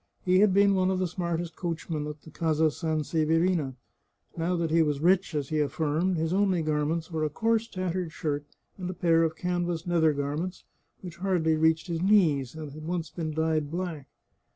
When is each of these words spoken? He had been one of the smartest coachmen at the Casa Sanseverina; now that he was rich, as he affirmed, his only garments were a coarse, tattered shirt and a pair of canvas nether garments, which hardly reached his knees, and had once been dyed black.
He 0.25 0.39
had 0.39 0.51
been 0.51 0.73
one 0.73 0.89
of 0.89 0.97
the 0.97 1.05
smartest 1.05 1.55
coachmen 1.55 2.07
at 2.07 2.23
the 2.23 2.31
Casa 2.31 2.71
Sanseverina; 2.71 3.75
now 4.35 4.55
that 4.55 4.71
he 4.71 4.81
was 4.81 4.99
rich, 4.99 5.35
as 5.35 5.49
he 5.49 5.59
affirmed, 5.59 6.17
his 6.17 6.33
only 6.33 6.63
garments 6.63 7.11
were 7.11 7.23
a 7.23 7.29
coarse, 7.29 7.67
tattered 7.67 8.11
shirt 8.11 8.43
and 8.79 8.89
a 8.89 8.95
pair 8.95 9.21
of 9.21 9.35
canvas 9.35 9.85
nether 9.85 10.11
garments, 10.13 10.63
which 11.01 11.17
hardly 11.17 11.55
reached 11.55 11.85
his 11.85 12.01
knees, 12.01 12.55
and 12.55 12.71
had 12.71 12.87
once 12.87 13.11
been 13.11 13.29
dyed 13.31 13.69
black. 13.69 14.07